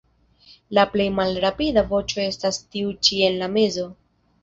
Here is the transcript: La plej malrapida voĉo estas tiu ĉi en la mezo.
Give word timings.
La 0.77 0.85
plej 0.93 1.05
malrapida 1.19 1.85
voĉo 1.93 2.25
estas 2.27 2.61
tiu 2.65 2.99
ĉi 3.07 3.25
en 3.31 3.43
la 3.47 3.55
mezo. 3.61 3.91